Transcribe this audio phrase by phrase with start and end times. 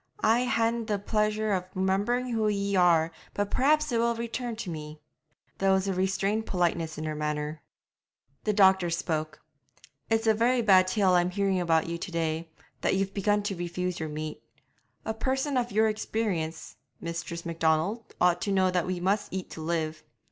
[0.23, 4.69] 'I haena the pleasure of remembering who ye are, but perhaps it will return to
[4.71, 4.99] me.'
[5.59, 7.61] There was restrained politeness in her manner.
[8.43, 9.41] The doctor spoke.
[10.09, 12.49] 'It's a very bad tale I'm hearing about you to day,
[12.81, 14.41] that you've begun to refuse your meat.
[15.05, 19.61] A person of your experience, Mistress Macdonald, ought to know that we must eat to
[19.61, 20.01] live.'